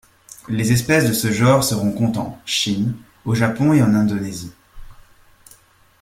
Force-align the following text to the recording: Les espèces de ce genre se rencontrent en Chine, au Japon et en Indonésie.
Les 0.49 0.71
espèces 0.71 1.07
de 1.07 1.13
ce 1.13 1.31
genre 1.31 1.63
se 1.63 1.75
rencontrent 1.75 2.19
en 2.21 2.41
Chine, 2.43 2.95
au 3.23 3.35
Japon 3.35 3.71
et 3.71 3.83
en 3.83 3.93
Indonésie. 3.93 4.55